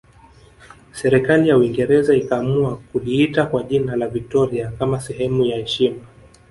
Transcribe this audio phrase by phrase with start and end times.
[0.91, 6.01] Serikali ya Uingereza ikaamua kuliita kwa jina la Victoria kama sehemu ya heshima